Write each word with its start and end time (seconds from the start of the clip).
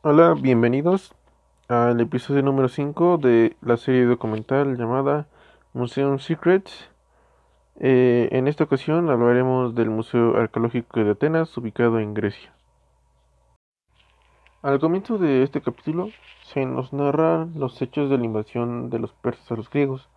Hola, 0.00 0.34
bienvenidos 0.40 1.14
al 1.68 2.00
episodio 2.00 2.42
número 2.42 2.68
5 2.68 3.18
de 3.18 3.56
la 3.60 3.76
serie 3.76 4.06
documental 4.06 4.78
llamada 4.78 5.26
Museum 5.74 6.18
Secrets. 6.18 6.88
Eh, 7.80 8.30
en 8.32 8.48
esta 8.48 8.64
ocasión 8.64 9.10
hablaremos 9.10 9.74
del 9.74 9.90
Museo 9.90 10.36
Arqueológico 10.38 11.04
de 11.04 11.10
Atenas, 11.10 11.54
ubicado 11.58 11.98
en 11.98 12.14
Grecia. 12.14 12.54
Al 14.62 14.80
comienzo 14.80 15.18
de 15.18 15.42
este 15.42 15.60
capítulo 15.60 16.08
se 16.44 16.64
nos 16.64 16.94
narran 16.94 17.52
los 17.56 17.80
hechos 17.82 18.08
de 18.08 18.16
la 18.16 18.24
invasión 18.24 18.88
de 18.88 18.98
los 18.98 19.12
persas 19.12 19.52
a 19.52 19.56
los 19.56 19.68
griegos. 19.68 20.08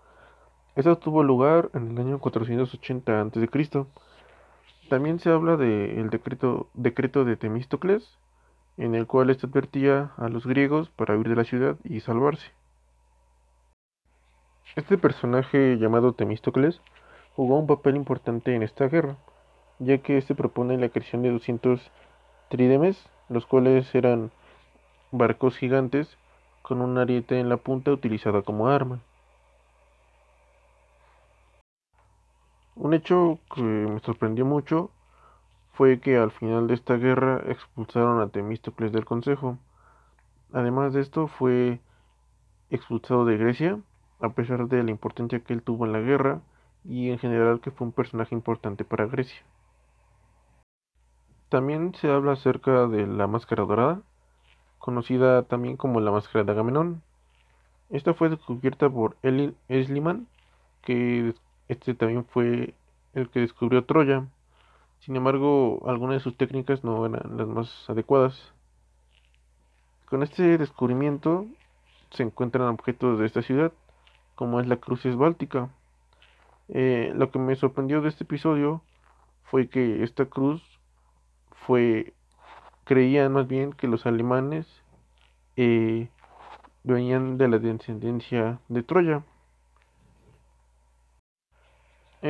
Esto 0.73 0.97
tuvo 0.97 1.21
lugar 1.21 1.69
en 1.73 1.91
el 1.91 1.98
año 1.98 2.20
480 2.20 3.21
a.C. 3.21 3.85
También 4.89 5.20
se 5.20 5.29
habla 5.29 5.57
del 5.57 6.09
decreto, 6.09 6.70
decreto 6.73 7.25
de 7.25 7.35
Temístocles, 7.35 8.17
en 8.77 8.95
el 8.95 9.05
cual 9.05 9.29
éste 9.29 9.48
advertía 9.48 10.12
a 10.15 10.29
los 10.29 10.45
griegos 10.45 10.89
para 10.89 11.17
huir 11.17 11.27
de 11.27 11.35
la 11.35 11.43
ciudad 11.43 11.76
y 11.84 11.99
salvarse. 11.99 12.52
Este 14.77 14.98
personaje 14.98 15.77
llamado 15.77 16.13
Temístocles 16.13 16.79
jugó 17.35 17.59
un 17.59 17.67
papel 17.67 17.98
importante 17.98 18.55
en 18.55 18.63
esta 18.63 18.88
guerra, 18.88 19.17
ya 19.79 19.98
que 19.98 20.17
éste 20.17 20.35
propone 20.35 20.77
la 20.77 20.88
creación 20.88 21.21
de 21.21 21.31
200 21.31 21.91
trídemes, 22.49 23.09
los 23.27 23.45
cuales 23.45 23.93
eran 23.93 24.31
barcos 25.12 25.57
gigantes 25.57 26.17
con 26.62 26.81
un 26.81 26.98
ariete 26.98 27.41
en 27.41 27.49
la 27.49 27.57
punta 27.57 27.91
utilizada 27.91 28.41
como 28.41 28.70
arma. 28.70 29.01
Un 32.81 32.95
hecho 32.95 33.38
que 33.53 33.62
me 33.62 33.99
sorprendió 33.99 34.43
mucho 34.43 34.90
fue 35.74 35.99
que 35.99 36.18
al 36.18 36.32
final 36.32 36.65
de 36.65 36.74
esta 36.74 36.96
guerra 36.96 37.43
expulsaron 37.46 38.20
a 38.20 38.29
Temístocles 38.29 38.91
del 38.91 39.05
consejo. 39.05 39.60
Además 40.51 40.91
de 40.91 41.02
esto, 41.02 41.27
fue 41.27 41.79
expulsado 42.71 43.24
de 43.26 43.37
Grecia, 43.37 43.79
a 44.20 44.29
pesar 44.29 44.68
de 44.68 44.82
la 44.82 44.90
importancia 44.90 45.41
que 45.41 45.54
él 45.54 45.62
tuvo 45.62 45.85
en 45.85 45.93
la 45.93 45.99
guerra 45.99 46.41
y 46.84 47.12
en 47.12 47.20
general 47.20 47.62
que 47.62 47.70
fue 47.70 47.85
un 47.85 47.93
personaje 47.93 48.34
importante 48.34 48.84
para 48.84 49.05
Grecia. 49.05 49.43
También 51.49 51.93
se 51.93 52.09
habla 52.09 52.32
acerca 52.32 52.87
de 52.87 53.05
la 53.05 53.27
máscara 53.27 53.63
dorada, 53.63 54.02
conocida 54.79 55.43
también 55.43 55.77
como 55.77 55.99
la 55.99 56.09
máscara 56.09 56.46
de 56.46 56.52
Agamenón. 56.54 57.04
Esta 57.91 58.15
fue 58.15 58.29
descubierta 58.29 58.90
por 58.90 59.18
Elin 59.21 59.55
Esliman, 59.68 60.26
que 60.82 61.35
este 61.72 61.94
también 61.94 62.26
fue 62.26 62.74
el 63.14 63.30
que 63.30 63.40
descubrió 63.40 63.86
Troya. 63.86 64.28
Sin 65.00 65.16
embargo, 65.16 65.81
algunas 65.88 66.18
de 66.18 66.19
sus 66.19 66.36
técnicas 66.36 66.84
no 66.84 67.06
eran 67.06 67.38
las 67.38 67.47
más 67.47 67.90
adecuadas. 67.90 68.53
Con 70.09 70.22
este 70.22 70.58
descubrimiento 70.58 71.46
se 72.12 72.24
encuentran 72.24 72.68
objetos 72.68 73.19
de 73.19 73.25
esta 73.25 73.42
ciudad, 73.42 73.72
como 74.36 74.59
es 74.59 74.68
la 74.68 74.75
cruz 74.75 75.06
esbáltica. 75.06 75.69
Eh, 76.68 77.14
lo 77.16 77.31
que 77.31 77.40
me 77.40 77.56
sorprendió 77.56 78.02
de 78.02 78.09
este 78.09 78.25
episodio 78.25 78.81
fue 79.44 79.69
que 79.69 80.03
esta 80.03 80.25
cruz 80.25 80.62
fue, 81.66 82.14
creían 82.84 83.31
más 83.31 83.47
bien 83.47 83.72
que 83.72 83.88
los 83.88 84.06
alemanes 84.06 84.68
eh, 85.56 86.09
venían 86.84 87.38
de 87.38 87.47
la 87.47 87.59
descendencia 87.59 88.59
de 88.68 88.84
Troya. 88.84 89.24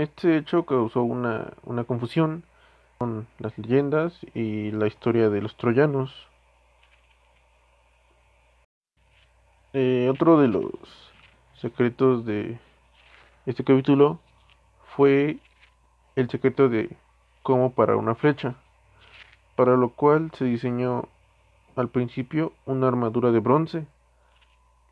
Este 0.01 0.35
hecho 0.35 0.65
causó 0.65 1.03
una, 1.03 1.53
una 1.61 1.83
confusión 1.83 2.43
con 2.97 3.27
las 3.37 3.55
leyendas 3.59 4.19
y 4.33 4.71
la 4.71 4.87
historia 4.87 5.29
de 5.29 5.43
los 5.43 5.55
troyanos. 5.57 6.27
Eh, 9.73 10.09
otro 10.11 10.39
de 10.39 10.47
los 10.47 10.71
secretos 11.59 12.25
de 12.25 12.57
este 13.45 13.63
capítulo 13.63 14.19
fue 14.95 15.37
el 16.15 16.31
secreto 16.31 16.67
de 16.67 16.89
cómo 17.43 17.73
parar 17.73 17.97
una 17.97 18.15
flecha, 18.15 18.55
para 19.55 19.77
lo 19.77 19.89
cual 19.89 20.31
se 20.33 20.45
diseñó 20.45 21.09
al 21.75 21.89
principio 21.89 22.53
una 22.65 22.87
armadura 22.87 23.29
de 23.29 23.39
bronce, 23.39 23.85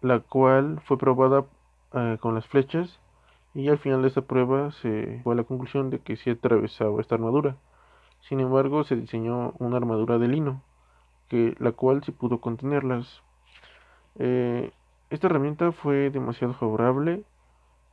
la 0.02 0.20
cual 0.20 0.80
fue 0.86 1.00
probada 1.00 1.46
eh, 1.96 2.20
con 2.22 2.36
las 2.36 2.46
flechas 2.46 3.00
y 3.54 3.68
al 3.70 3.80
final 3.80 4.02
de 4.02 4.10
esta 4.10 4.22
prueba 4.22 4.72
se 4.72 5.22
fue 5.24 5.34
a 5.34 5.38
la 5.38 5.44
conclusión 5.44 5.90
de 5.90 6.00
que 6.00 6.16
sí 6.16 6.30
atravesaba 6.30 7.02
esta 7.02 7.16
armadura. 7.16 7.58
Sin 8.22 8.40
embargo, 8.40 8.84
se 8.84 8.96
diseñó 8.96 9.54
una 9.60 9.78
armadura 9.78 10.18
de 10.18 10.28
lino, 10.28 10.62
que, 11.30 11.56
la 11.60 11.72
cual 11.72 12.04
sí 12.04 12.12
pudo 12.12 12.42
contenerlas. 12.42 13.22
Eh, 14.20 14.72
esta 15.10 15.28
herramienta 15.28 15.72
fue 15.72 16.10
demasiado 16.12 16.54
favorable, 16.54 17.24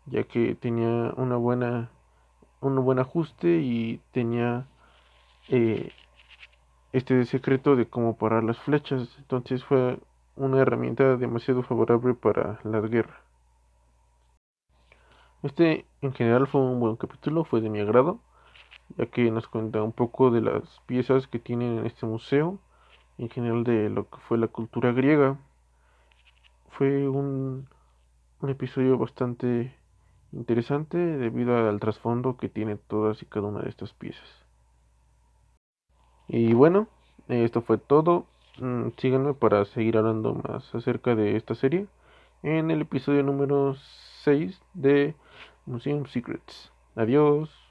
ya 0.06 0.25
que 0.25 0.55
tenía 0.55 1.12
una 1.16 1.37
buena, 1.37 1.91
un 2.61 2.77
buen 2.84 2.99
ajuste 2.99 3.59
y 3.59 4.00
tenía 4.12 4.66
eh, 5.49 5.93
este 6.93 7.25
secreto 7.25 7.77
de 7.77 7.87
cómo 7.87 8.16
parar 8.16 8.45
las 8.45 8.59
flechas. 8.59 9.16
Entonces 9.19 9.65
fue 9.65 9.99
una 10.37 10.61
herramienta 10.61 11.16
demasiado 11.16 11.62
favorable 11.62 12.15
para 12.15 12.61
la 12.65 12.81
guerra. 12.81 13.25
Este 15.42 15.86
en 16.00 16.12
general 16.12 16.47
fue 16.47 16.60
un 16.60 16.80
buen 16.80 16.97
capítulo, 16.97 17.44
fue 17.44 17.60
de 17.60 17.69
mi 17.69 17.80
agrado, 17.80 18.20
ya 18.97 19.06
que 19.06 19.30
nos 19.30 19.48
cuenta 19.48 19.82
un 19.82 19.92
poco 19.92 20.30
de 20.30 20.41
las 20.41 20.80
piezas 20.86 21.26
que 21.26 21.38
tienen 21.38 21.78
en 21.78 21.86
este 21.86 22.06
museo, 22.06 22.58
en 23.19 23.28
general 23.30 23.64
de 23.64 23.91
lo 23.91 24.08
que 24.08 24.19
fue 24.28 24.38
la 24.38 24.48
cultura 24.48 24.92
griega. 24.92 25.38
Fue 26.70 27.08
un, 27.08 27.69
episodio 28.47 28.97
bastante 28.97 29.74
interesante 30.32 30.98
debido 30.98 31.56
al 31.68 31.80
trasfondo 31.80 32.36
que 32.36 32.48
tiene 32.48 32.76
todas 32.76 33.22
y 33.22 33.26
cada 33.26 33.48
una 33.48 33.62
de 33.62 33.68
estas 33.70 33.92
piezas. 33.92 34.44
Y 36.28 36.54
bueno, 36.54 36.88
esto 37.28 37.62
fue 37.62 37.78
todo. 37.78 38.26
Mm, 38.58 38.91
síganme 38.98 39.34
para 39.34 39.64
seguir 39.66 39.98
hablando 39.98 40.34
más 40.34 40.74
acerca 40.74 41.14
de 41.14 41.36
esta 41.36 41.54
serie 41.54 41.86
en 42.42 42.70
el 42.70 42.82
episodio 42.82 43.22
número 43.22 43.74
6 44.24 44.60
de 44.74 45.14
Museum 45.66 46.06
Secrets. 46.06 46.71
Adiós. 46.94 47.66